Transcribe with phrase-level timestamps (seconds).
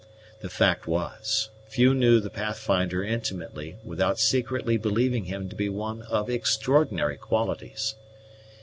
[0.39, 6.01] The fact was; few knew the Pathfinder intimately without secretly believing him to be one
[6.09, 7.93] of extraordinary qualities.